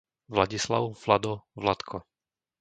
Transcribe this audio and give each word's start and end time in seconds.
Vladislav, 0.37 0.87
Vlado, 1.03 1.35
Vladko 1.67 2.01